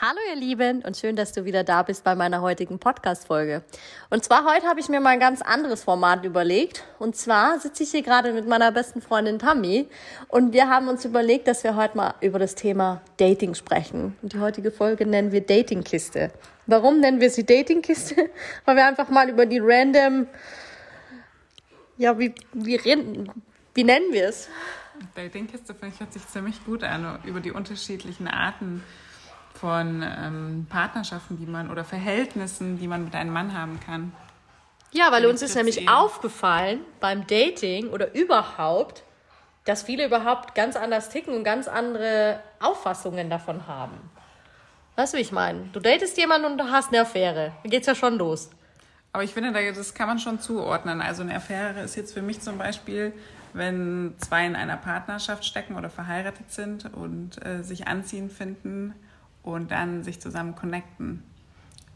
[0.00, 3.64] Hallo ihr Lieben und schön, dass du wieder da bist bei meiner heutigen Podcast-Folge.
[4.10, 6.84] Und zwar heute habe ich mir mal ein ganz anderes Format überlegt.
[7.00, 9.88] Und zwar sitze ich hier gerade mit meiner besten Freundin Tammy
[10.28, 14.16] und wir haben uns überlegt, dass wir heute mal über das Thema Dating sprechen.
[14.22, 16.30] Und die heutige Folge nennen wir Datingkiste.
[16.68, 18.30] Warum nennen wir sie Datingkiste?
[18.66, 20.28] Weil wir einfach mal über die random,
[21.96, 22.78] ja, wie, wie,
[23.74, 24.48] wie nennen wir es?
[25.16, 28.84] Datingkiste finde ich hört sich ziemlich gut an, über die unterschiedlichen Arten
[29.60, 34.12] von ähm, Partnerschaften, die man oder Verhältnissen, die man mit einem Mann haben kann.
[34.92, 35.88] Ja, weil uns ist nämlich eben.
[35.88, 39.02] aufgefallen beim Dating oder überhaupt,
[39.64, 44.10] dass viele überhaupt ganz anders ticken und ganz andere Auffassungen davon haben.
[44.96, 45.68] Weißt du, wie ich meine?
[45.72, 47.52] Du datest jemanden und du hast eine Affäre.
[47.62, 48.50] Da geht's ja schon los.
[49.12, 51.00] Aber ich finde, das kann man schon zuordnen.
[51.00, 53.12] Also eine Affäre ist jetzt für mich zum Beispiel,
[53.52, 58.94] wenn zwei in einer Partnerschaft stecken oder verheiratet sind und äh, sich anziehen finden
[59.54, 61.22] und dann sich zusammen connecten.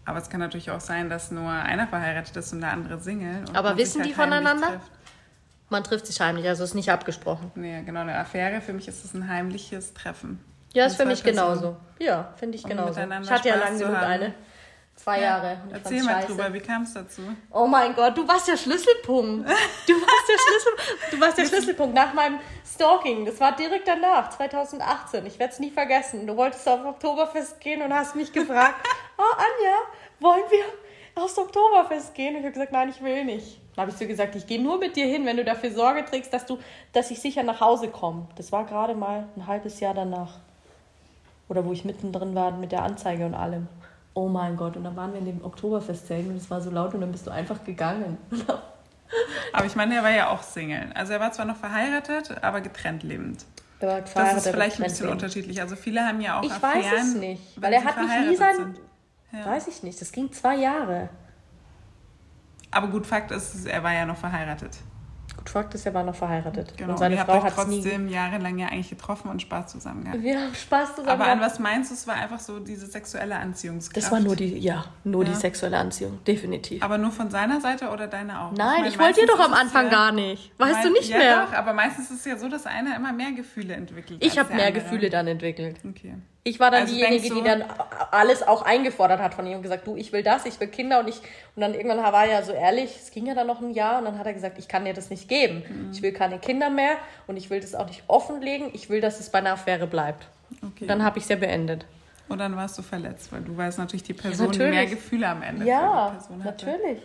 [0.05, 3.45] Aber es kann natürlich auch sein, dass nur einer verheiratet ist und der andere Single.
[3.53, 4.69] Aber wissen halt die voneinander?
[4.69, 4.91] Trifft.
[5.69, 7.51] Man trifft sich heimlich, also ist nicht abgesprochen.
[7.55, 10.41] Nee, genau, eine Affäre, für mich ist es ein heimliches Treffen.
[10.75, 11.77] Ja, ist für mich genauso.
[11.99, 13.01] Ja, finde ich genauso.
[13.01, 14.35] Ich hatte ja lange genug eine.
[14.97, 15.23] Zwei ja.
[15.23, 15.61] Jahre.
[15.73, 17.23] Erzähl mal drüber, wie kam es dazu?
[17.51, 19.49] Oh mein Gott, du warst der Schlüsselpunkt.
[19.49, 20.73] Du warst der, Schlüssel,
[21.11, 23.25] du warst der Schlüsselpunkt nach meinem Stalking.
[23.25, 25.27] Das war direkt danach, 2018.
[25.27, 26.27] Ich werde es nie vergessen.
[26.27, 28.87] Du wolltest auf Oktoberfest gehen und hast mich gefragt,
[29.19, 29.77] oh Anja,
[30.21, 32.35] wollen wir aufs Oktoberfest gehen?
[32.35, 33.61] Und ich habe gesagt, nein, ich will nicht.
[33.75, 36.05] Dann habe ich so gesagt, ich gehe nur mit dir hin, wenn du dafür Sorge
[36.05, 36.59] trägst, dass, du,
[36.93, 38.29] dass ich sicher nach Hause komme.
[38.37, 40.39] Das war gerade mal ein halbes Jahr danach.
[41.49, 43.69] Oder wo ich mittendrin war mit der Anzeige und allem
[44.15, 44.77] oh mein Gott.
[44.77, 47.27] Und dann waren wir in dem Oktoberfestzelt und es war so laut und dann bist
[47.27, 48.19] du einfach gegangen.
[49.53, 50.91] aber ich meine, er war ja auch Single.
[50.95, 53.45] Also er war zwar noch verheiratet, aber getrennt lebend.
[53.81, 55.23] Das ist vielleicht ein bisschen lebend.
[55.23, 55.61] unterschiedlich.
[55.61, 58.37] Also viele haben ja auch Ich Affären, weiß es nicht, weil er hat mich nie
[58.37, 58.77] sein...
[59.33, 59.47] Ja.
[59.47, 61.09] Weiß ich nicht, das ging zwei Jahre.
[62.71, 64.77] Aber gut, Fakt ist, er war ja noch verheiratet.
[65.53, 66.73] Fakt ist, er war noch verheiratet.
[66.79, 66.93] Genau.
[66.93, 68.13] Und seine und Frau hat trotzdem nie...
[68.13, 70.23] jahrelang ja eigentlich getroffen und Spaß zusammen gehabt.
[70.23, 71.95] Wir haben Spaß zusammen Aber an was meinst du?
[71.95, 73.97] Es war einfach so diese sexuelle Anziehungskraft.
[73.99, 75.31] Das war nur die, ja, nur ja.
[75.31, 76.83] die sexuelle Anziehung, definitiv.
[76.83, 78.53] Aber nur von seiner Seite oder deine auch?
[78.53, 80.53] Nein, ich, mein, ich wollte dir doch am Anfang ja, gar nicht.
[80.59, 81.27] Weißt mein, du nicht ja mehr?
[81.27, 84.25] Ja, doch, aber meistens ist es ja so, dass einer immer mehr Gefühle entwickelt.
[84.25, 84.83] Ich habe mehr andere.
[84.83, 85.77] Gefühle dann entwickelt.
[85.87, 86.15] Okay.
[86.45, 87.65] Ich war dann also diejenige, die dann
[88.11, 90.99] alles auch eingefordert hat von ihm und gesagt, du, ich will das, ich will Kinder
[90.99, 91.21] und ich
[91.55, 93.99] und dann irgendwann war er ja so ehrlich, es ging ja dann noch ein Jahr
[93.99, 95.63] und dann hat er gesagt, ich kann dir das nicht geben.
[95.69, 95.91] Mhm.
[95.93, 96.97] Ich will keine Kinder mehr
[97.29, 100.27] und ich will das auch nicht offenlegen, ich will, dass es bei einer Affäre bleibt.
[100.67, 100.87] Okay.
[100.87, 101.87] Dann habe ich es ja beendet.
[102.29, 104.71] Und dann warst du verletzt, weil du warst natürlich die Person, ja, natürlich.
[104.71, 107.03] die mehr Gefühle am Ende ja, natürlich.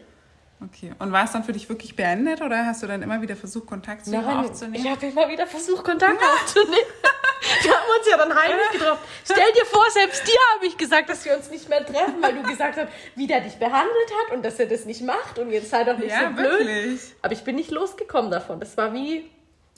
[0.64, 0.92] Okay.
[0.98, 3.68] Und war es dann für dich wirklich beendet oder hast du dann immer wieder versucht,
[3.68, 4.84] Kontakt zu ihm aufzunehmen?
[4.84, 6.78] Ich habe immer wieder versucht, Kontakt aufzunehmen.
[7.62, 9.04] Wir haben uns ja dann heimlich getroffen.
[9.24, 12.34] Stell dir vor, selbst dir habe ich gesagt, dass wir uns nicht mehr treffen, weil
[12.34, 15.52] du gesagt hast, wie der dich behandelt hat und dass er das nicht macht und
[15.52, 16.68] jetzt sei doch nicht ja, so blöd.
[16.68, 17.02] Wirklich?
[17.22, 18.60] Aber ich bin nicht losgekommen davon.
[18.60, 19.30] Das war wie.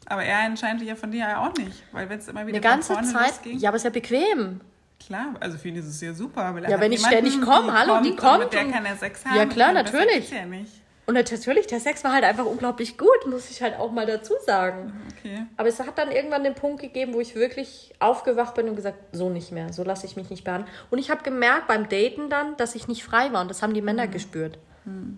[0.06, 2.62] Aber er entscheidet ja von dir ja auch nicht, weil wenn es immer wieder Eine
[2.62, 3.28] ganze Zeit.
[3.28, 4.62] Losging, ja, aber es ist ja bequem.
[5.06, 6.54] Klar, also für ihn ist es ja super.
[6.68, 8.40] Ja, wenn ich ständig komme, hallo, die kommt.
[8.40, 9.38] Mit der kann er Sex haben.
[9.38, 10.30] Ja, klar, natürlich.
[10.30, 10.79] Ja nicht.
[11.10, 14.36] Und natürlich, der Sex war halt einfach unglaublich gut, muss ich halt auch mal dazu
[14.46, 14.94] sagen.
[15.18, 15.44] Okay.
[15.58, 19.00] Aber es hat dann irgendwann den Punkt gegeben, wo ich wirklich aufgewacht bin und gesagt,
[19.12, 20.72] so nicht mehr, so lasse ich mich nicht behandeln.
[20.92, 23.74] Und ich habe gemerkt beim Daten dann, dass ich nicht frei war und das haben
[23.74, 24.12] die Männer mhm.
[24.12, 24.60] gespürt.
[24.86, 25.18] Mhm.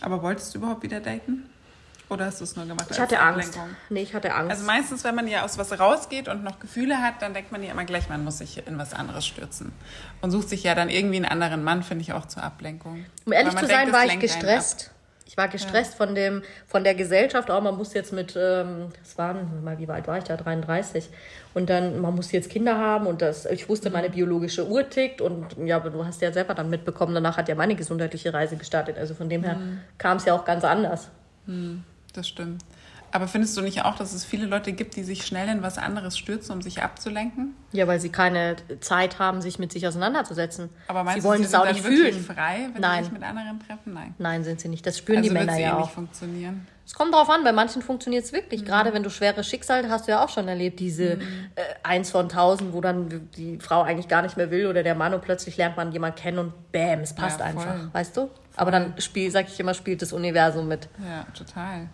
[0.00, 1.50] Aber wolltest du überhaupt wieder daten?
[2.10, 2.86] Oder hast du es nur gemacht?
[2.90, 3.56] Ich hatte Angst.
[3.88, 4.50] Nee, ich hatte Angst.
[4.50, 7.62] Also meistens, wenn man ja aus was rausgeht und noch Gefühle hat, dann denkt man
[7.62, 9.72] ja immer gleich, man muss sich in was anderes stürzen.
[10.20, 13.04] Und sucht sich ja dann irgendwie einen anderen Mann, finde ich auch zur Ablenkung.
[13.26, 14.90] Um ehrlich zu sein, denkt, war ich gestresst.
[15.24, 16.04] Ich war gestresst ja.
[16.04, 17.48] von dem, von der Gesellschaft.
[17.48, 20.36] Auch man muss jetzt mit, ähm, das waren, mal, wie alt war ich da?
[20.36, 21.08] 33.
[21.54, 25.20] Und dann, man muss jetzt Kinder haben und das, ich wusste, meine biologische Uhr tickt
[25.20, 28.56] und ja, aber du hast ja selber dann mitbekommen, danach hat ja meine gesundheitliche Reise
[28.56, 28.98] gestartet.
[28.98, 29.78] Also von dem her mhm.
[29.98, 31.08] kam es ja auch ganz anders.
[31.46, 32.62] Mhm das stimmt.
[33.12, 35.78] Aber findest du nicht auch, dass es viele Leute gibt, die sich schnell in was
[35.78, 37.56] anderes stürzen, um sich abzulenken?
[37.72, 40.68] Ja, weil sie keine Zeit haben, sich mit sich auseinanderzusetzen.
[40.86, 42.22] Aber meinst sie du, wollen sie es sind auch nicht fühlen.
[42.24, 42.98] frei, wenn Nein.
[43.02, 43.94] sie sich mit anderen treffen?
[43.94, 44.14] Nein.
[44.18, 44.86] Nein, sind sie nicht.
[44.86, 45.90] Das spüren Also die Männer eh ja nicht auch.
[45.90, 46.68] funktionieren.
[46.86, 48.64] Es kommt drauf an, bei manchen funktioniert es wirklich.
[48.64, 51.18] Gerade wenn du schwere Schicksale hast, du ja auch schon erlebt, diese äh,
[51.82, 55.14] eins von tausend, wo dann die Frau eigentlich gar nicht mehr will oder der Mann
[55.14, 57.62] und plötzlich lernt man jemanden kennen und bam, es passt Ja, voll.
[57.62, 58.30] einfach, weißt du?
[58.56, 60.88] Aber dann spiel, sag ich immer, spielt das Universum mit.
[61.04, 61.88] Ja, total.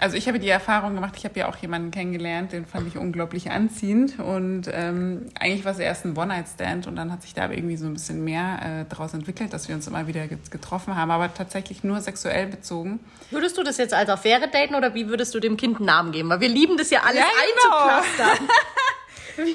[0.00, 2.96] Also ich habe die Erfahrung gemacht, ich habe ja auch jemanden kennengelernt, den fand ich
[2.96, 7.48] unglaublich anziehend und ähm, eigentlich war es erst ein One-Night-Stand und dann hat sich da
[7.50, 10.96] irgendwie so ein bisschen mehr äh, daraus entwickelt, dass wir uns immer wieder get- getroffen
[10.96, 13.00] haben, aber tatsächlich nur sexuell bezogen.
[13.30, 16.10] Würdest du das jetzt als Affäre daten oder wie würdest du dem Kind einen Namen
[16.12, 16.30] geben?
[16.30, 18.02] Weil wir lieben das ja alles Ja,
[19.36, 19.52] genau.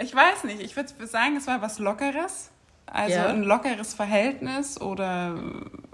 [0.00, 2.50] Ich weiß nicht, ich würde sagen, es war was Lockeres.
[2.90, 3.26] Also Ja.
[3.26, 5.34] ein lockeres Verhältnis oder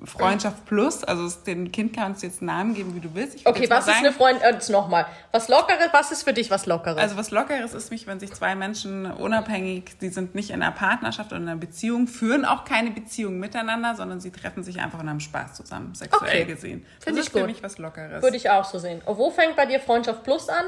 [0.05, 1.03] Freundschaft plus.
[1.03, 3.45] Also es- dem Kind kannst du jetzt einen Namen geben, wie du willst.
[3.47, 4.41] Okay, was ist sagen, eine Freund...
[4.43, 5.07] Äh, jetzt nochmal.
[5.33, 6.99] Was Lockeres, was ist für dich was Lockeres?
[6.99, 10.73] Also was Lockeres ist mich, wenn sich zwei Menschen unabhängig, die sind nicht in einer
[10.73, 15.01] Partnerschaft oder in einer Beziehung, führen auch keine Beziehung miteinander, sondern sie treffen sich einfach
[15.01, 16.45] und haben Spaß zusammen, sexuell Okay.
[16.45, 16.87] gesehen.
[17.01, 17.49] Find das ich ist für gut.
[17.49, 18.23] mich was Lockeres.
[18.23, 19.03] Würde ich auch so sehen.
[19.05, 20.65] Und wo fängt bei dir Freundschaft Plus an?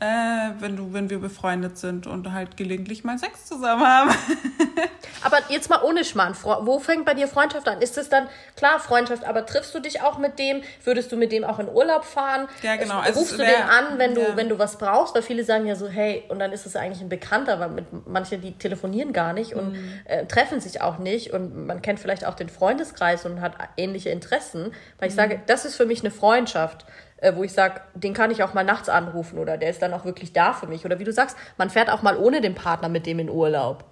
[0.00, 4.10] äh, wenn, du, wenn wir befreundet sind und halt gelegentlich mal Sex zusammen haben.
[5.22, 6.34] Aber jetzt mal ohne Schmarrn.
[6.42, 7.80] Wo fängt bei dir Freundschaft an?
[7.82, 10.62] Ist es dann, klar, Freundschaft, aber triffst du dich auch mit dem?
[10.84, 12.48] Würdest du mit dem auch in Urlaub fahren?
[12.62, 12.98] Ja, genau.
[13.00, 14.36] Also Rufst du wär- den an, wenn du, ja.
[14.36, 15.14] wenn du was brauchst?
[15.14, 17.86] Weil viele sagen ja so, hey, und dann ist es eigentlich ein Bekannter, weil mit,
[18.06, 20.00] manche, die telefonieren gar nicht und Mhm.
[20.04, 24.10] äh, treffen sich auch nicht und man kennt vielleicht auch den Freundeskreis und hat ähnliche
[24.10, 24.72] Interessen.
[24.98, 25.18] Weil ich Mhm.
[25.18, 26.84] sage, das ist für mich eine Freundschaft.
[27.20, 29.92] Äh, Wo ich sage, den kann ich auch mal nachts anrufen oder der ist dann
[29.92, 30.84] auch wirklich da für mich.
[30.84, 33.84] Oder wie du sagst, man fährt auch mal ohne den Partner mit dem in Urlaub.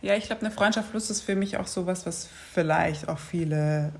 [0.00, 3.92] Ja, ich glaube, eine Freundschaft plus ist für mich auch sowas, was vielleicht auch viele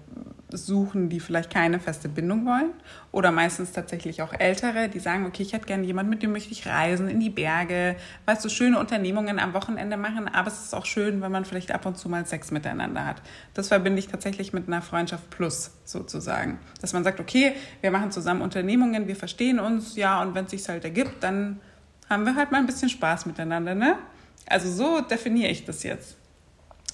[0.50, 2.71] suchen, die vielleicht keine feste Bindung wollen.
[3.12, 6.53] Oder meistens tatsächlich auch Ältere, die sagen, okay, ich hätte gerne jemanden, mit dem möchte
[6.53, 7.97] ich reisen in die Berge,
[8.27, 10.29] weißt du, schöne Unternehmungen am Wochenende machen.
[10.29, 13.23] Aber es ist auch schön, wenn man vielleicht ab und zu mal Sex miteinander hat.
[13.55, 16.59] Das verbinde ich tatsächlich mit einer Freundschaft plus sozusagen.
[16.81, 20.50] Dass man sagt, okay, wir machen zusammen Unternehmungen, wir verstehen uns, ja, und wenn es
[20.50, 21.61] sich halt ergibt, dann
[22.09, 23.97] haben wir halt mal ein bisschen Spaß miteinander, ne?
[24.47, 26.18] Also so definiere ich das jetzt.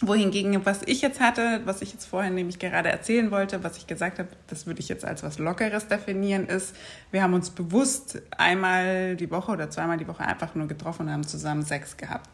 [0.00, 3.86] Wohingegen, was ich jetzt hatte, was ich jetzt vorhin nämlich gerade erzählen wollte, was ich
[3.86, 6.74] gesagt habe, das würde ich jetzt als was Lockeres definieren, ist,
[7.12, 11.12] wir haben uns bewusst einmal die Woche oder zweimal die Woche einfach nur getroffen und
[11.12, 12.28] haben zusammen Sex gehabt.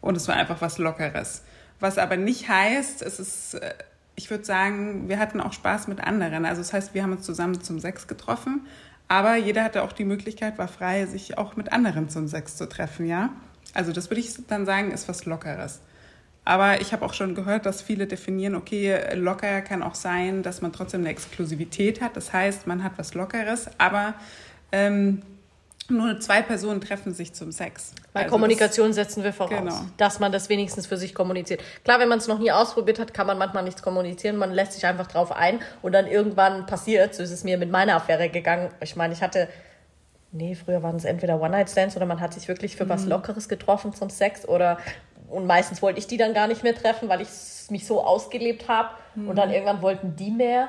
[0.00, 1.42] Und es war einfach was Lockeres.
[1.80, 3.74] Was aber nicht heißt, es ist, äh,
[4.16, 6.46] ich würde sagen, wir hatten auch Spaß mit anderen.
[6.46, 8.66] Also das heißt, wir haben uns zusammen zum Sex getroffen,
[9.08, 12.68] aber jeder hatte auch die Möglichkeit, war frei, sich auch mit anderen zum Sex zu
[12.68, 13.30] treffen, ja.
[13.74, 15.80] Also das würde ich dann sagen, ist was Lockeres.
[16.44, 20.60] Aber ich habe auch schon gehört, dass viele definieren, okay, locker kann auch sein, dass
[20.60, 22.16] man trotzdem eine Exklusivität hat.
[22.16, 24.14] Das heißt, man hat was Lockeres, aber
[24.72, 25.22] ähm,
[25.88, 27.92] nur zwei Personen treffen sich zum Sex.
[28.12, 29.80] Bei Also Kommunikation setzen wir voraus, Genau.
[29.98, 31.60] dass man das wenigstens für sich kommuniziert.
[31.84, 34.36] Klar, wenn man es noch nie ausprobiert hat, kann man manchmal nichts kommunizieren.
[34.36, 37.70] Man lässt sich einfach drauf ein und dann irgendwann passiert, so ist es mir mit
[37.70, 38.70] meiner Affäre gegangen.
[38.80, 39.48] Ich meine, ich hatte,
[40.32, 42.88] nee, früher waren es entweder One-Night-Stands oder man hat sich wirklich für Mhm.
[42.88, 44.78] was Lockeres getroffen zum Sex oder
[45.32, 47.28] und meistens wollte ich die dann gar nicht mehr treffen, weil ich
[47.70, 49.54] mich so ausgelebt habe und dann Mhm.
[49.54, 50.68] irgendwann wollten die mehr.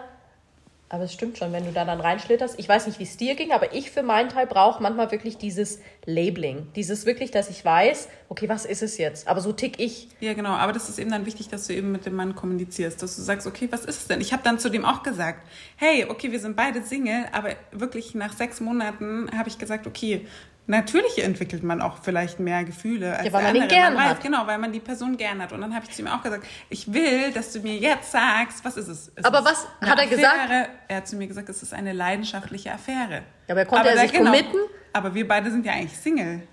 [0.90, 2.60] Aber es stimmt schon, wenn du da dann reinschlitterst.
[2.60, 5.38] Ich weiß nicht, wie es dir ging, aber ich für meinen Teil brauche manchmal wirklich
[5.40, 6.68] dieses Labeling.
[6.76, 9.28] Dieses wirklich, dass ich weiß, okay, was ist es jetzt?
[9.28, 10.10] Aber so tick ich.
[10.20, 10.52] Ja, genau.
[10.52, 13.24] Aber das ist eben dann wichtig, dass du eben mit dem Mann kommunizierst, dass du
[13.24, 14.22] sagst, okay, was ist es denn?
[14.22, 18.14] Ich habe dann zu dem auch gesagt, hey, okay, wir sind beide Single, aber wirklich
[18.14, 20.28] nach sechs Monaten habe ich gesagt, okay,
[20.68, 23.80] natürlich entwickelt man auch vielleicht mehr Gefühle als Ja, weil man ihn andere.
[23.80, 24.22] gern man weiß, hat.
[24.24, 25.52] Genau, weil man die Person gern hat.
[25.52, 28.64] Und dann habe ich zu ihm auch gesagt, ich will, dass du mir jetzt sagst,
[28.64, 29.08] was ist es?
[29.10, 30.40] Ist Aber es was hat er gesagt?
[30.46, 30.68] Affäre?
[30.88, 33.24] Er hat zu mir gesagt, es ist eine leidenschaftliche Affäre.
[33.48, 34.58] Ja, aber konnte er da- sich committen?
[34.94, 36.44] Aber wir beide sind ja eigentlich Single.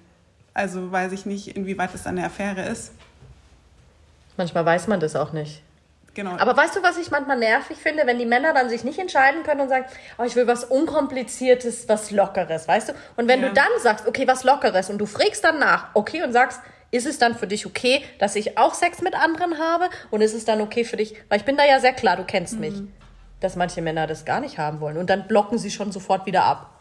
[0.55, 2.93] Also weiß ich nicht, inwieweit das eine Affäre ist.
[4.37, 5.62] Manchmal weiß man das auch nicht.
[6.14, 6.37] Genau.
[6.38, 9.43] Aber weißt du, was ich manchmal nervig finde, wenn die Männer dann sich nicht entscheiden
[9.45, 9.85] können und sagen,
[10.19, 12.93] oh, ich will was Unkompliziertes, was Lockeres, weißt du?
[13.17, 13.49] Und wenn Ja.
[13.49, 17.07] du dann sagst, okay, was Lockeres und du fragst dann nach, okay, und sagst, ist
[17.07, 19.88] es dann für dich okay, dass ich auch Sex mit anderen habe?
[20.11, 22.25] Und ist es dann okay für dich, weil ich bin da ja sehr klar, du
[22.25, 22.75] kennst mich,
[23.38, 24.97] dass manche Männer das gar nicht haben wollen.
[24.97, 26.79] Und dann blocken sie schon sofort wieder ab.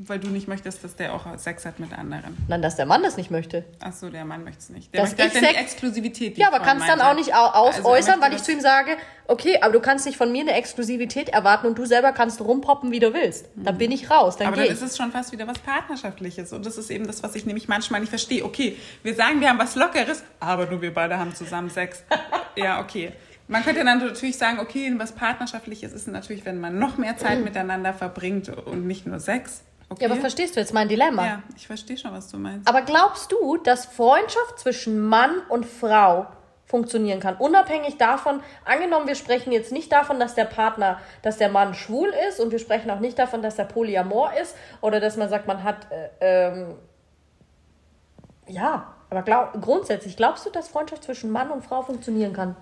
[0.00, 2.36] Weil du nicht möchtest, dass der auch Sex hat mit anderen.
[2.48, 3.64] Dann, dass der Mann das nicht möchte.
[3.80, 4.94] Ach so, der Mann möchte es nicht.
[4.94, 6.38] Der Dass möchte halt ich die Sex- Exklusivität.
[6.38, 8.60] Ja, aber kannst dann auch nicht au- aus Also er äußern, weil ich zu ihm
[8.60, 8.92] sage,
[9.26, 12.92] okay, aber du kannst nicht von mir eine Exklusivität erwarten und du selber kannst rumpoppen,
[12.92, 13.46] wie du willst.
[13.56, 14.70] Dann bin ich raus, dann Aber dann ich.
[14.70, 16.52] ist es schon fast wieder was Partnerschaftliches.
[16.52, 18.44] Und das ist eben das, was ich nämlich manchmal nicht verstehe.
[18.44, 22.04] Okay, wir sagen, wir haben was Lockeres, aber nur wir beide haben zusammen Sex.
[22.56, 23.12] ja, okay.
[23.48, 27.42] Man könnte dann natürlich sagen, okay, was partnerschaftliches ist natürlich, wenn man noch mehr Zeit
[27.42, 29.62] miteinander verbringt und nicht nur Sex.
[29.90, 30.04] Okay.
[30.04, 31.24] Ja, aber verstehst du jetzt mein Dilemma?
[31.26, 32.68] Ja, ich verstehe schon, was du meinst.
[32.68, 36.26] Aber glaubst du, dass Freundschaft zwischen Mann und Frau
[36.66, 37.36] funktionieren kann?
[37.36, 42.12] Unabhängig davon, angenommen, wir sprechen jetzt nicht davon, dass der Partner, dass der Mann schwul
[42.28, 45.46] ist und wir sprechen auch nicht davon, dass er Polyamor ist oder dass man sagt,
[45.46, 46.74] man hat, äh, ähm,
[48.46, 52.56] ja, aber glaub, grundsätzlich, glaubst du, dass Freundschaft zwischen Mann und Frau funktionieren kann?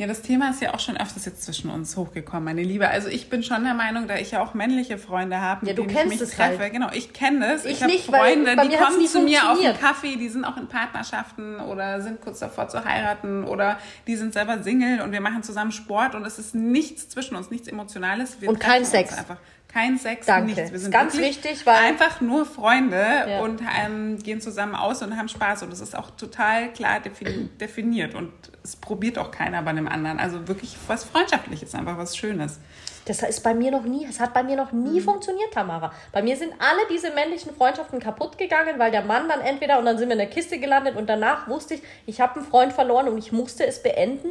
[0.00, 2.88] Ja, das Thema ist ja auch schon öfters jetzt zwischen uns hochgekommen, meine Liebe.
[2.88, 5.78] Also ich bin schon der Meinung, da ich ja auch männliche Freunde habe, ja, mit
[5.78, 6.58] du denen kennst ich mich es treffe.
[6.58, 6.72] Halt.
[6.72, 7.66] Genau, ich kenne das.
[7.66, 9.78] Ich, ich habe Freunde, die kommen zu mir auf den funktioniert.
[9.78, 14.32] Kaffee, die sind auch in Partnerschaften oder sind kurz davor zu heiraten oder die sind
[14.32, 18.40] selber Single und wir machen zusammen Sport und es ist nichts zwischen uns, nichts Emotionales.
[18.40, 19.18] Wir Und kein Sex.
[19.18, 19.36] Einfach.
[19.72, 20.52] Kein Sex, Danke.
[20.52, 20.72] nichts.
[20.72, 22.96] Wir sind Ganz wichtig, weil- einfach nur Freunde
[23.28, 23.40] Ja.
[23.40, 27.48] und ähm, gehen zusammen aus und haben Spaß und es ist auch total klar defini
[27.60, 28.32] definiert und
[28.64, 30.18] es probiert auch keiner bei dem anderen.
[30.18, 32.58] Also wirklich was Freundschaftliches, einfach was Schönes.
[33.04, 35.92] Das ist bei mir noch nie, es hat bei mir noch nie funktioniert, Tamara.
[36.12, 39.84] Bei mir sind alle diese männlichen Freundschaften kaputt gegangen, weil der Mann dann entweder und
[39.84, 42.72] dann sind wir in der Kiste gelandet und danach wusste ich, ich habe einen Freund
[42.72, 44.30] verloren und ich musste es beenden,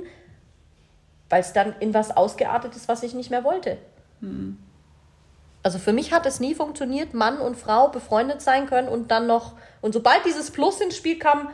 [1.29, 3.77] weil es dann in was ausgeartet ist, was ich nicht mehr wollte.
[5.61, 9.27] Also für mich hat es nie funktioniert, Mann und Frau befreundet sein können und dann
[9.27, 11.49] noch, und sobald dieses Plus ins Spiel kam,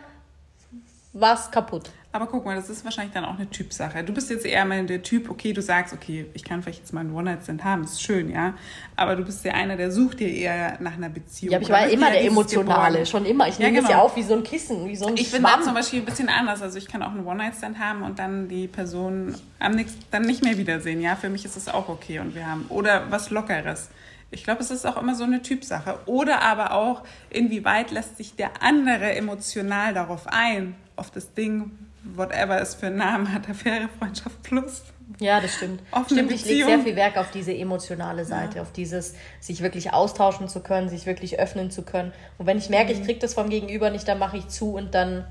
[1.14, 1.90] war es kaputt.
[2.16, 4.02] Aber guck mal, das ist wahrscheinlich dann auch eine Typsache.
[4.06, 6.94] Du bist jetzt eher mal der Typ, okay, du sagst, okay, ich kann vielleicht jetzt
[6.94, 8.54] mal einen One-Night-Stand haben, ist schön, ja.
[8.96, 11.52] Aber du bist ja einer, der sucht dir eher nach einer Beziehung.
[11.52, 13.50] Ja, aber ich war immer ja der Emotionale, schon immer.
[13.50, 14.00] Ich Ja, nehme das genau.
[14.00, 15.64] ja auf wie so ein Kissen, wie so ein Ich bin da Schwamm.
[15.64, 16.62] zum Beispiel ein bisschen anders.
[16.62, 20.42] Also ich kann auch einen One-Night-Stand haben und dann die Person am nächsten, dann nicht
[20.42, 21.02] mehr wiedersehen.
[21.02, 23.90] Ja, für mich ist es auch okay und wir haben oder was Lockeres.
[24.32, 26.00] Ich glaube, es ist auch immer so eine Typsache.
[26.06, 31.72] Oder aber auch, inwieweit lässt sich der andere emotional darauf ein, auf das Ding,
[32.16, 34.84] whatever es für einen Namen hat, Affäre, Freundschaft plus.
[35.20, 35.82] Ja, das stimmt.
[35.92, 39.94] Offene stimmt, ich lege sehr viel Wert auf diese emotionale Seite, auf dieses, sich wirklich
[39.94, 42.12] austauschen zu können, sich wirklich öffnen zu können.
[42.38, 43.00] Und wenn ich merke, Mhm.
[43.02, 45.26] ich kriege das vom Gegenüber nicht, dann mache ich zu und dann,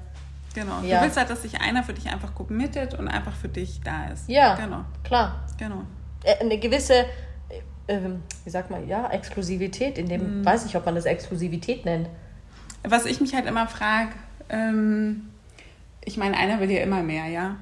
[0.55, 0.81] Genau.
[0.83, 0.99] Ja.
[0.99, 4.07] Du willst halt, dass sich einer für dich einfach committet und einfach für dich da
[4.13, 4.29] ist.
[4.29, 4.85] ja, Genau.
[5.03, 5.45] klar.
[5.59, 5.83] Genau.
[6.23, 7.07] Äh, Eine gewisse, äh,
[7.89, 10.45] ähm, wie sagt man, ja, Exklusivität, in dem, Mhm.
[10.45, 12.09] weiß ich, ob man das Exklusivität nennt.
[12.85, 14.11] Was ich mich halt immer frage,
[14.49, 15.29] ähm,
[16.05, 17.57] ich meine, einer will ja immer mehr, ja?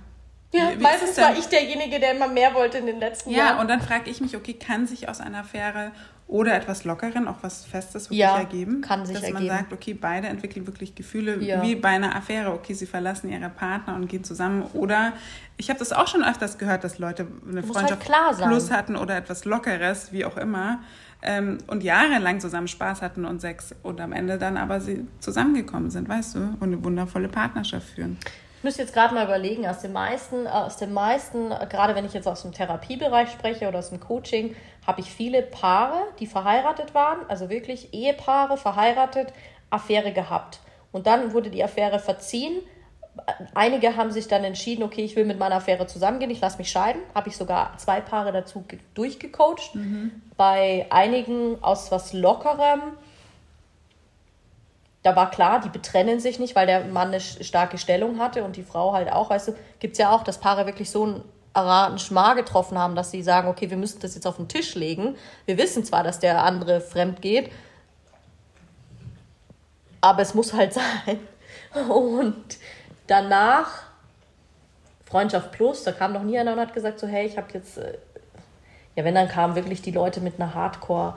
[0.53, 3.31] Ja, Wie- wie ist meistens war ich derjenige, der immer mehr wollte in den letzten
[3.31, 3.61] Ja, Jahren.
[3.61, 5.93] und dann frage ich mich, okay, kann sich aus einer Affäre
[6.29, 8.81] oder etwas Lockeren auch was Festes wirklich Ja, ergeben?
[8.81, 9.47] kann sich Dass ergeben.
[9.47, 11.63] man sagt, okay, beide entwickeln wirklich Gefühle Ja.
[11.63, 12.53] wie bei einer Affäre.
[12.53, 14.63] Okay, sie verlassen ihre Partner und gehen zusammen.
[14.75, 15.13] Oder
[15.57, 18.97] ich habe das auch schon öfters gehört, dass Leute eine Muss Freundschaft halt plus hatten
[18.97, 20.81] oder etwas Lockeres, wie auch immer.
[21.23, 25.91] Ähm, und jahrelang zusammen Spaß hatten und Sex und am Ende dann aber sie zusammengekommen
[25.91, 28.19] sind, weißt du, und eine wundervolle Partnerschaft führen.
[28.63, 32.13] Ich müsste jetzt gerade mal überlegen, aus den meisten, aus den meisten, gerade wenn ich
[32.13, 34.55] jetzt aus dem Therapiebereich spreche oder aus dem Coaching,
[34.87, 39.33] habe ich viele Paare, die verheiratet waren, also wirklich Ehepaare, verheiratet,
[39.71, 40.61] Affäre gehabt.
[40.93, 42.61] Und dann wurde die Affäre verziehen.
[43.53, 46.71] Einige haben sich dann entschieden, okay, ich will mit meiner Affäre zusammengehen, ich lasse mich
[46.71, 47.03] scheiden.
[47.17, 49.73] Habe ich sogar zwei Paare dazu ge- durchgecoacht.
[50.37, 52.81] Bei einigen aus was Lockerem
[55.03, 58.57] da war klar, die betrennen sich nicht, weil der Mann eine starke Stellung hatte und
[58.57, 61.25] die Frau halt auch, weißt du, gibt es ja auch, dass Paare wirklich so einen
[61.55, 64.75] erraten Schmar getroffen haben, dass sie sagen, okay, wir müssen das jetzt auf den Tisch
[64.75, 65.17] legen.
[65.45, 67.51] Wir wissen zwar, dass der andere fremd geht,
[70.01, 71.19] aber es muss halt sein.
[71.89, 72.59] Und
[73.07, 73.83] danach
[75.05, 77.77] Freundschaft Plus, da kam noch nie einer und hat gesagt so, hey, ich habe jetzt,
[77.77, 77.99] äh,
[78.95, 81.17] ja, wenn dann kamen wirklich die Leute mit einer Hardcore,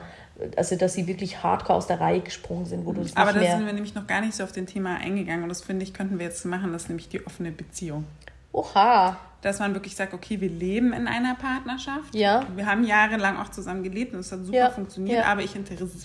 [0.56, 3.32] also dass sie wirklich Hardcore aus der Reihe gesprungen sind, wo du es nicht Aber
[3.32, 5.84] da sind wir nämlich noch gar nicht so auf den Thema eingegangen und das finde
[5.84, 8.04] ich, könnten wir jetzt machen, das ist nämlich die offene Beziehung.
[8.52, 9.18] Oha.
[9.46, 12.12] Dass man wirklich sagt, okay, wir leben in einer Partnerschaft.
[12.16, 12.44] Ja.
[12.56, 15.30] Wir haben jahrelang auch zusammen gelebt und es hat super Ja, funktioniert, ja.
[15.30, 15.52] aber ich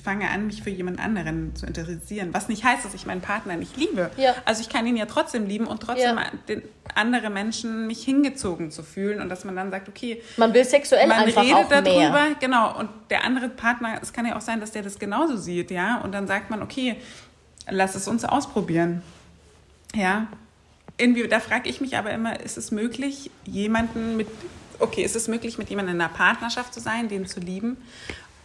[0.03, 2.29] fange an, mich für jemand anderen zu interessieren.
[2.33, 4.12] Was nicht heißt, dass ich meinen Partner nicht liebe.
[4.15, 4.36] Ja.
[4.45, 6.62] Also ich kann ihn ja trotzdem lieben und trotzdem den
[6.93, 11.07] andere Menschen mich hingezogen zu fühlen und dass man dann sagt, okay, Man will sexuell
[11.07, 12.36] man einfach redet auch darüber, mehr.
[12.39, 15.71] genau, und der andere Partner, es kann ja auch sein, dass der das genauso sieht,
[15.71, 16.98] ja, und dann sagt man, okay,
[17.67, 19.01] lass es uns ausprobieren,
[19.95, 20.27] ja.
[20.98, 24.27] Irgendwie, da frage ich mich aber immer, ist es möglich, jemanden mit,
[24.79, 27.77] okay, ist es möglich, mit jemandem in einer Partnerschaft zu sein, den zu lieben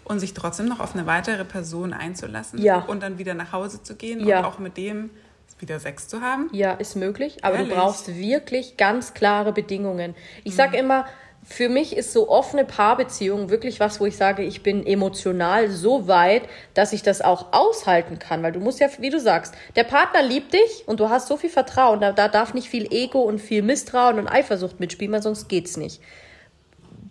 [0.05, 2.79] und sich trotzdem noch auf eine weitere Person einzulassen Ja.
[2.79, 4.39] und dann wieder nach Hause zu gehen Ja.
[4.39, 5.11] und auch mit dem
[5.59, 6.49] wieder Sex zu haben?
[6.53, 7.71] Ja, ist möglich, aber Ehrlich?
[7.71, 10.15] du brauchst wirklich ganz klare Bedingungen.
[10.45, 10.57] Ich Mhm.
[10.57, 11.07] sag immer,
[11.49, 16.09] für mich ist so offene Paarbeziehung wirklich was, wo ich sage, ich bin emotional so
[16.09, 16.43] weit,
[16.75, 18.43] dass ich das auch aushalten kann.
[18.43, 21.37] Weil du musst ja, wie du sagst, der Partner liebt dich und du hast so
[21.37, 22.01] viel Vertrauen.
[22.01, 25.77] Da, da darf nicht viel Ego und viel Misstrauen und Eifersucht mitspielen, weil sonst geht's
[25.77, 26.03] nicht.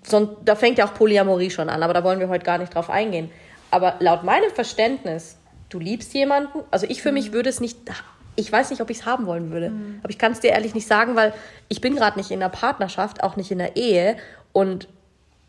[0.04, 2.75] Sonst, da fängt ja auch Polyamorie schon an, aber da wollen wir heute gar nicht
[2.75, 3.32] drauf eingehen.
[3.72, 5.38] Aber laut meinem Verständnis,
[5.70, 7.88] du liebst jemanden, also ich für mich würde es nicht
[8.36, 9.70] ich weiß nicht, ob ich es haben wollen würde.
[9.70, 10.00] Mhm.
[10.01, 11.34] Aber ich kann es dir ehrlich nicht sagen, weil
[11.70, 14.18] ich bin gerade nicht in einer Partnerschaft, auch nicht in einer Ehe.
[14.51, 14.88] Und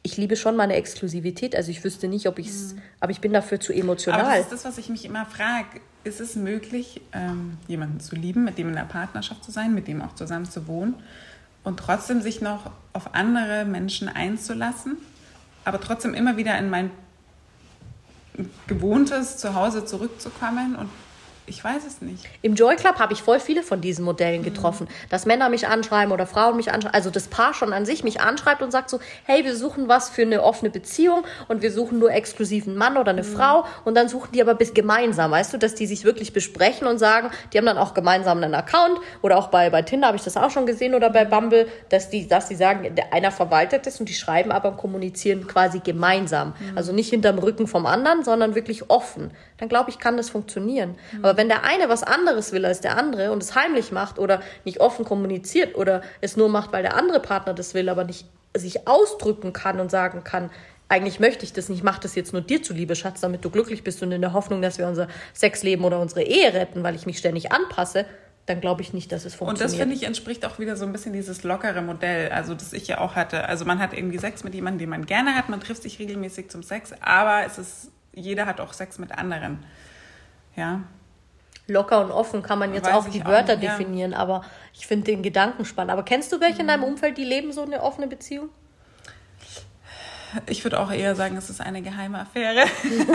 [0.03, 1.57] ich liebe schon meine Exklusivität.
[1.57, 2.83] Also ich wüsste nicht, ob ich es, mhm.
[3.01, 4.21] aber ich bin dafür zu emotional.
[4.21, 5.81] Aber das ist das, was ich mich immer frage.
[6.05, 9.89] Ist es möglich, ähm, jemanden zu lieben, mit dem in einer Partnerschaft zu sein, mit
[9.89, 10.95] dem auch zusammen zu wohnen
[11.67, 14.99] und trotzdem sich noch auf andere Menschen einzulassen,
[15.65, 16.93] aber trotzdem immer wieder in mein
[18.69, 20.89] gewohntes Zuhause zurückzukommen und
[21.47, 22.25] ich weiß es nicht.
[22.43, 25.09] Im Joy Club habe ich voll viele von diesen Modellen getroffen, mhm.
[25.11, 28.21] dass Männer mich anschreiben oder Frauen mich anschreiben, also das Paar schon an sich mich
[28.21, 31.99] anschreibt und sagt so, hey, wir suchen was für eine offene Beziehung und wir suchen
[31.99, 33.37] nur exklusiven Mann oder eine mhm.
[33.37, 36.87] Frau und dann suchen die aber bis gemeinsam, weißt du, dass die sich wirklich besprechen
[36.87, 40.17] und sagen, die haben dann auch gemeinsam einen Account oder auch bei, bei Tinder habe
[40.17, 43.87] ich das auch schon gesehen oder bei Bumble, dass die, dass die sagen, einer verwaltet
[43.87, 46.55] es und die schreiben aber und kommunizieren quasi gemeinsam.
[46.59, 46.77] Mhm.
[46.77, 49.31] Also nicht hinterm Rücken vom anderen, sondern wirklich offen.
[49.59, 50.97] Dann glaube ich, kann das funktionieren.
[51.13, 51.25] Mhm.
[51.37, 54.41] Aber wenn der eine was anderes will als der andere und es heimlich macht oder
[54.65, 58.27] nicht offen kommuniziert oder es nur macht, weil der andere Partner das will, aber nicht
[58.57, 60.51] sich ausdrücken kann und sagen kann,
[60.89, 63.51] eigentlich möchte ich das nicht, ich mache das jetzt nur dir zuliebe, Schatz, damit du
[63.51, 66.95] glücklich bist und in der Hoffnung, dass wir unser Sexleben oder unsere Ehe retten, weil
[66.95, 68.07] ich mich ständig anpasse,
[68.47, 69.61] dann glaube ich nicht, dass es funktioniert.
[69.61, 72.73] Und das finde ich entspricht auch wieder so ein bisschen dieses lockere Modell, also das
[72.73, 73.47] ich ja auch hatte.
[73.47, 76.49] Also man hat irgendwie Sex mit jemandem, den man gerne hat, man trifft sich regelmäßig
[76.49, 79.59] zum Sex, aber es ist, jeder hat auch Sex mit anderen.
[80.57, 80.85] Ja,
[81.69, 83.77] locker und offen kann man jetzt Weiß auch die Wörter auch, ja.
[83.77, 85.93] definieren, aber ich finde den Gedanken spannend.
[85.93, 86.93] Aber kennst du welche in deinem mhm.
[86.93, 88.51] Umfeld, die leben so eine offene Beziehung?
[90.49, 92.65] Ich würde auch eher sagen, es ist eine geheime Affäre.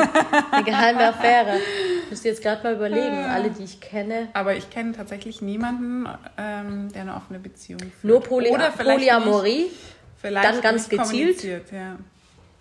[0.52, 1.58] eine geheime Affäre.
[2.04, 4.30] Ich müsste jetzt gerade mal überlegen, alle, die ich kenne.
[4.34, 8.04] Aber ich kenne tatsächlich niemanden, ähm, der eine offene Beziehung führt.
[8.04, 9.76] Nur Poly Oder Polyamorie, nicht,
[10.18, 11.44] vielleicht dann ganz gezielt.
[11.44, 11.98] Ja.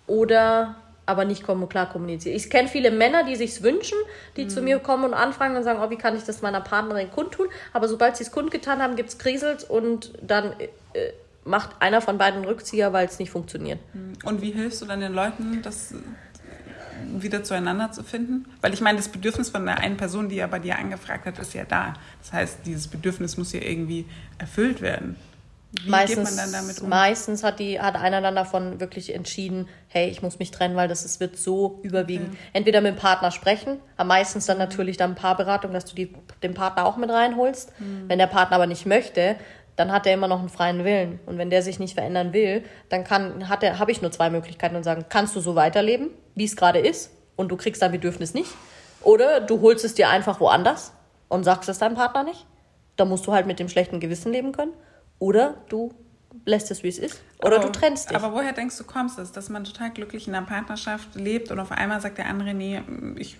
[0.05, 2.35] Oder aber nicht klar kommunizieren.
[2.35, 3.97] Ich kenne viele Männer, die sich wünschen,
[4.37, 4.49] die mhm.
[4.49, 7.47] zu mir kommen und anfragen und sagen, oh, wie kann ich das meiner Partnerin kundtun?
[7.73, 10.53] Aber sobald sie es kundgetan haben, gibt es Kriselt und dann
[10.93, 11.11] äh,
[11.43, 13.79] macht einer von beiden Rückzieher, weil es nicht funktioniert.
[13.93, 14.13] Mhm.
[14.23, 15.93] Und wie hilfst du dann den Leuten, das
[17.17, 18.45] wieder zueinander zu finden?
[18.61, 21.39] Weil ich meine, das Bedürfnis von der einen Person, die ja bei dir angefragt hat,
[21.39, 21.93] ist ja da.
[22.21, 24.05] Das heißt, dieses Bedürfnis muss ja irgendwie
[24.37, 25.15] erfüllt werden.
[25.71, 26.89] Wie meistens, um?
[26.89, 30.89] meistens hat, die, hat einer dann davon wirklich entschieden, hey, ich muss mich trennen, weil
[30.89, 32.29] das ist, wird so überwiegend.
[32.29, 32.37] Okay.
[32.53, 36.53] Entweder mit dem Partner sprechen, aber meistens dann natürlich dann Paarberatung, dass du die, den
[36.53, 37.71] Partner auch mit reinholst.
[37.79, 38.09] Mhm.
[38.09, 39.37] Wenn der Partner aber nicht möchte,
[39.77, 41.19] dann hat er immer noch einen freien Willen.
[41.25, 44.29] Und wenn der sich nicht verändern will, dann kann, hat er, habe ich nur zwei
[44.29, 47.91] Möglichkeiten und sagen, kannst du so weiterleben, wie es gerade ist, und du kriegst dein
[47.93, 48.51] Bedürfnis nicht.
[49.01, 50.93] Oder du holst es dir einfach woanders
[51.29, 52.45] und sagst es deinem Partner nicht.
[52.97, 54.73] Da musst du halt mit dem schlechten Gewissen leben können.
[55.21, 55.93] Oder du
[56.45, 57.21] lässt es, wie es ist.
[57.43, 58.17] Oder aber, du trennst dich.
[58.17, 61.59] Aber woher denkst du, kommst es, dass man total glücklich in einer Partnerschaft lebt und
[61.59, 62.81] auf einmal sagt der andere, nee,
[63.15, 63.37] ich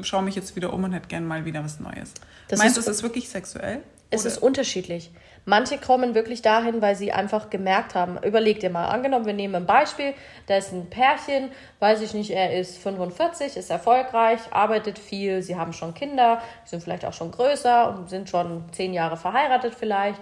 [0.00, 2.14] schaue mich jetzt wieder um und hätte gerne mal wieder was Neues.
[2.48, 3.82] Das Meinst du, es ist wirklich sexuell?
[4.10, 4.28] Es Oder?
[4.28, 5.10] ist unterschiedlich.
[5.44, 9.54] Manche kommen wirklich dahin, weil sie einfach gemerkt haben, überleg dir mal, angenommen, wir nehmen
[9.54, 10.12] ein Beispiel,
[10.46, 15.56] da ist ein Pärchen, weiß ich nicht, er ist 45, ist erfolgreich, arbeitet viel, sie
[15.56, 20.20] haben schon Kinder, sind vielleicht auch schon größer und sind schon zehn Jahre verheiratet vielleicht,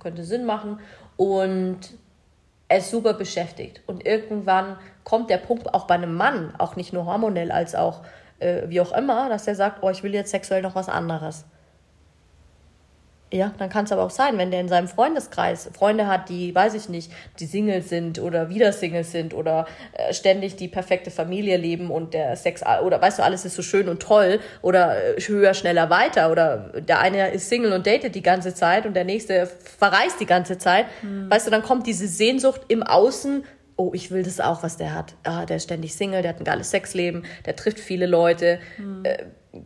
[0.00, 0.80] könnte Sinn machen
[1.16, 1.78] und
[2.66, 3.82] er ist super beschäftigt.
[3.86, 8.02] Und irgendwann kommt der Punkt auch bei einem Mann, auch nicht nur hormonell, als auch
[8.40, 11.44] äh, wie auch immer, dass er sagt, oh, ich will jetzt sexuell noch was anderes.
[13.34, 16.54] Ja, dann kann es aber auch sein, wenn der in seinem Freundeskreis Freunde hat, die,
[16.54, 21.10] weiß ich nicht, die Single sind oder wieder Single sind oder äh, ständig die perfekte
[21.10, 25.16] Familie leben und der Sex oder weißt du, alles ist so schön und toll oder
[25.16, 28.94] äh, höher, schneller, weiter oder der eine ist Single und datet die ganze Zeit und
[28.94, 30.86] der nächste verreist die ganze Zeit.
[31.02, 31.28] Mhm.
[31.28, 33.44] Weißt du, dann kommt diese Sehnsucht im Außen
[33.76, 35.14] oh, ich will das auch, was der hat.
[35.24, 38.60] Ah, der ist ständig Single, der hat ein geiles Sexleben, der trifft viele Leute.
[38.78, 39.04] Mhm.
[39.04, 39.24] Äh,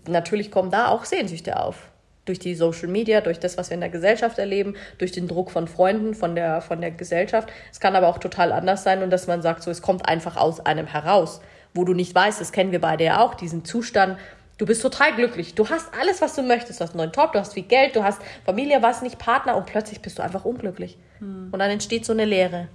[0.08, 1.90] natürlich kommen da auch Sehnsüchte auf
[2.28, 5.50] durch die Social Media, durch das, was wir in der Gesellschaft erleben, durch den Druck
[5.50, 7.48] von Freunden, von der, von der Gesellschaft.
[7.72, 10.36] Es kann aber auch total anders sein und dass man sagt, so, es kommt einfach
[10.36, 11.40] aus einem heraus,
[11.74, 14.18] wo du nicht weißt, das kennen wir beide ja auch, diesen Zustand,
[14.58, 15.54] Du bist total glücklich.
[15.54, 16.80] Du hast alles, was du möchtest.
[16.80, 19.56] Du hast einen neuen Job, du hast viel Geld, du hast Familie, warst nicht Partner
[19.56, 20.98] und plötzlich bist du einfach unglücklich.
[21.20, 21.50] Hm.
[21.52, 22.66] Und dann entsteht so eine Leere.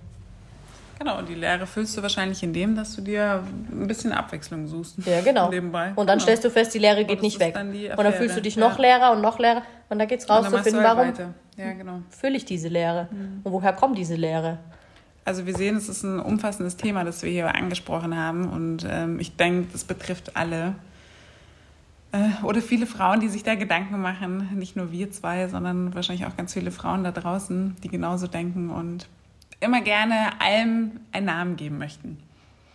[1.00, 4.68] Genau, und die Leere füllst du wahrscheinlich in dem, dass du dir ein bisschen Abwechslung
[4.68, 4.98] suchst.
[5.06, 5.50] Ja, genau.
[5.50, 5.94] Nebenbei.
[5.96, 6.24] Und dann genau.
[6.24, 7.56] stellst du fest, die Leere geht nicht weg.
[7.58, 8.82] Und dann fühlst du dich noch ja.
[8.82, 9.64] leerer und noch leerer.
[9.90, 11.14] Und dann geht es raus zu finden, warum
[11.58, 12.02] ja, genau.
[12.10, 13.10] fülle ich diese Leere?
[13.12, 13.42] Mhm.
[13.44, 14.60] Und woher kommt diese Leere?
[15.26, 18.48] also wir sehen, es ist ein umfassendes Thema, das wir hier angesprochen haben.
[18.48, 20.76] Und ähm, ich denke, das betrifft alle.
[22.12, 24.50] Äh, oder viele Frauen, die sich da Gedanken machen.
[24.56, 28.70] Nicht nur wir zwei, sondern wahrscheinlich auch ganz viele Frauen da draußen, die genauso denken
[28.70, 29.08] und
[29.64, 32.20] immer gerne allem einen Namen geben möchten.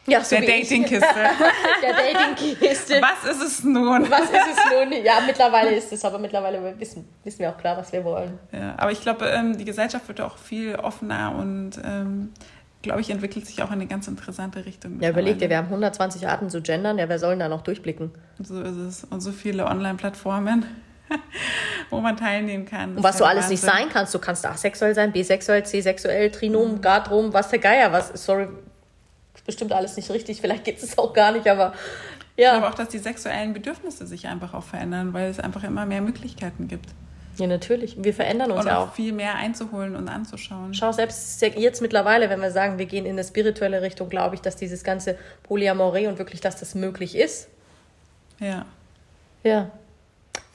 [0.09, 1.01] Ja, so der Datingkiste.
[1.83, 3.01] der Datingkiste.
[3.03, 4.11] Was ist es nun?
[4.11, 5.05] Was ist es nun?
[5.05, 8.39] Ja, mittlerweile ist es, aber mittlerweile wissen, wissen wir auch klar, was wir wollen.
[8.53, 12.33] Ja, aber ich glaube, ähm, die Gesellschaft wird auch viel offener und ähm,
[12.81, 14.99] glaube ich, entwickelt sich auch in eine ganz interessante Richtung.
[15.01, 17.63] Ja, überleg dir, wir haben 120 Arten zu gendern, ja, wer soll denn da noch
[17.63, 18.11] durchblicken?
[18.43, 19.05] So ist es.
[19.05, 20.65] Und so viele Online-Plattformen,
[21.91, 22.97] wo man teilnehmen kann.
[22.97, 23.55] Und was du alles Wahnsinn.
[23.55, 26.81] nicht sein kannst, du kannst asexuell sein, bisexuell, c-sexuell, trinom, mhm.
[26.81, 28.49] gadrum, was der Geier, was, sorry,
[29.47, 31.73] bestimmt alles nicht richtig, vielleicht geht es auch gar nicht, aber
[32.37, 32.53] ja.
[32.53, 35.87] Ich glaube auch, dass die sexuellen Bedürfnisse sich einfach auch verändern, weil es einfach immer
[35.87, 36.89] mehr Möglichkeiten gibt.
[37.37, 37.97] Ja, natürlich.
[37.99, 38.93] Wir verändern uns und ja auch.
[38.93, 40.75] viel mehr einzuholen und anzuschauen.
[40.75, 44.41] Schau, selbst jetzt mittlerweile, wenn wir sagen, wir gehen in eine spirituelle Richtung, glaube ich,
[44.41, 47.49] dass dieses ganze Polyamorie und wirklich, dass das möglich ist.
[48.39, 48.67] Ja.
[49.43, 49.71] Ja.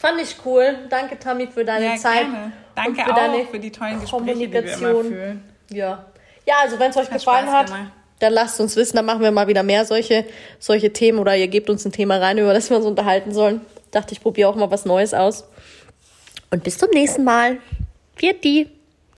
[0.04, 0.80] Fand ich cool.
[0.90, 2.22] Danke, Tammy, für deine ja, Zeit.
[2.22, 2.52] Gerne.
[2.76, 5.44] Danke für auch deine für die tollen Gespräche, die wir immer führen.
[5.72, 6.06] Ja.
[6.46, 9.22] Ja, also wenn es euch hat gefallen hat, gemacht dann lasst uns wissen, dann machen
[9.22, 10.26] wir mal wieder mehr solche,
[10.60, 13.62] solche Themen oder ihr gebt uns ein Thema rein, über das wir uns unterhalten sollen.
[13.92, 15.46] Dachte ich, probiere auch mal was Neues aus.
[16.50, 17.58] Und bis zum nächsten Mal.
[18.16, 18.70] Viert die!